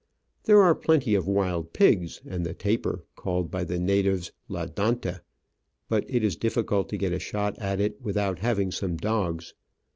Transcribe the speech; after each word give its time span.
There 0.45 0.63
are 0.63 0.73
plenty 0.73 1.13
of 1.13 1.27
wild 1.27 1.73
pigs 1.73 2.21
and 2.25 2.43
the 2.43 2.55
tapir, 2.55 3.03
called 3.15 3.51
by 3.51 3.63
the 3.63 3.77
natives 3.77 4.31
La 4.47 4.65
Danta, 4.65 5.21
but 5.89 6.05
it 6.09 6.23
is 6.23 6.35
difficult 6.35 6.89
to 6.89 6.97
get 6.97 7.13
a 7.13 7.19
shot 7.19 7.55
at 7.59 7.79
it 7.79 8.01
without 8.01 8.39
having 8.39 8.71
some 8.71 8.97
dogs. 8.97 9.53